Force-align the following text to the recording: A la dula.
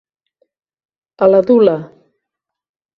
A 1.27 1.29
la 1.35 1.43
dula. 1.51 1.79